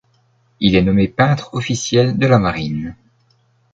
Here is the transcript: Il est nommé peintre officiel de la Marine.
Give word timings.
Il 0.59 0.75
est 0.75 0.81
nommé 0.81 1.07
peintre 1.07 1.53
officiel 1.53 2.17
de 2.17 2.25
la 2.25 2.39
Marine. 2.39 2.95